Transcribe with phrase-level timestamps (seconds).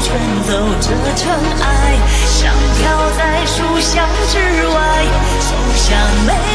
[0.00, 0.16] 卷
[0.48, 5.04] 走这尘埃，像飘在书香之外，
[5.40, 6.49] 书香美。